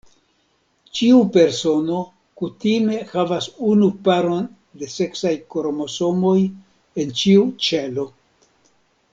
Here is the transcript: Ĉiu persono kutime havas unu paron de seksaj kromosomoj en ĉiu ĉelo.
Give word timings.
Ĉiu 0.99 1.17
persono 1.35 1.97
kutime 2.41 2.97
havas 3.11 3.49
unu 3.73 3.91
paron 4.09 4.49
de 4.81 4.91
seksaj 4.97 5.35
kromosomoj 5.57 6.37
en 7.05 7.17
ĉiu 7.23 7.49
ĉelo. 7.69 8.09